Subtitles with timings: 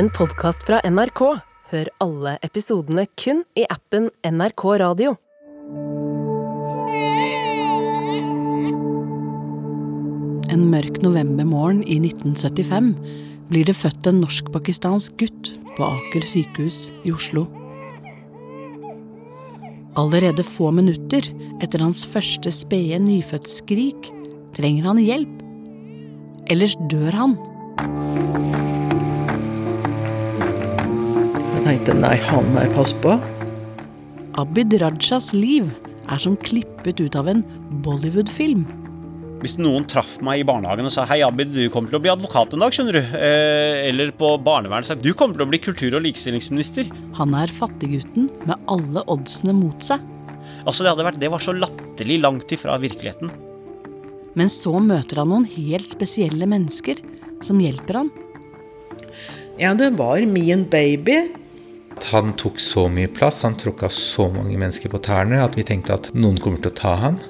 [0.00, 1.20] en podkast fra NRK.
[1.70, 5.10] Hør alle episodene kun i appen NRK Radio.
[10.48, 12.88] En mørk novembermorgen i 1975
[13.50, 17.44] blir det født en norsk-pakistansk gutt på Aker sykehus i Oslo.
[20.00, 21.28] Allerede få minutter
[21.60, 24.14] etter hans første spede nyfødtskrik
[24.56, 25.40] trenger han hjelp.
[26.48, 27.40] Ellers dør han.
[31.70, 33.12] Tenkte nei, han må jeg passe på.
[34.42, 35.68] Abid Rajas liv
[36.10, 37.44] er som klippet ut av en
[37.84, 38.64] Bollywood-film.
[39.44, 42.10] Hvis noen traff meg i barnehagen og sa hei, Abid, du kommer til å bli
[42.10, 43.14] advokat en dag, skjønner du.
[43.14, 46.90] Eh, eller på barnevernet sa du kommer til å bli kultur- og likestillingsminister.
[47.20, 50.02] Han er fattiggutten med alle oddsene mot seg.
[50.64, 53.30] Altså, det, hadde vært, det var så latterlig langt ifra virkeligheten.
[54.34, 56.98] Men så møter han noen helt spesielle mennesker
[57.46, 58.10] som hjelper han.
[59.62, 61.28] Ja, det var min baby.
[62.10, 65.94] Han tok så mye plass, han tråkka så mange mennesker på tærne at vi tenkte
[65.94, 67.20] at noen kommer til å ta han.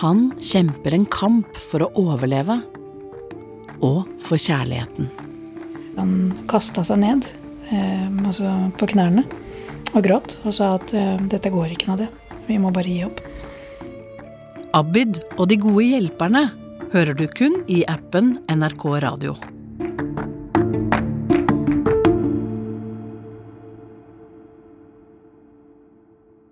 [0.00, 2.58] Han kjemper en kamp for å overleve.
[3.84, 5.10] Og for kjærligheten.
[5.98, 6.12] Han
[6.50, 7.28] kasta seg ned,
[7.70, 9.26] eh, altså på knærne,
[9.94, 12.08] og gråt og sa at eh, dette går ikke, Nadia.
[12.48, 13.20] Vi må bare gi opp.
[14.74, 16.48] Abid og de gode hjelperne
[16.94, 19.36] hører du kun i appen NRK Radio.